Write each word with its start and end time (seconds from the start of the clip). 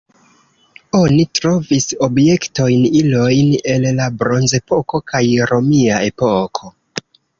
Oni 0.99 1.25
trovis 1.39 1.85
objektojn, 2.07 2.87
ilojn 3.01 3.51
el 3.75 3.85
la 4.01 4.07
bronzepoko 4.23 5.03
kaj 5.13 5.23
romia 5.53 6.01
epoko. 6.11 6.73